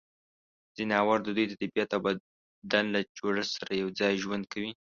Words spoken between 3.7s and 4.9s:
یوځای ژوند کوي.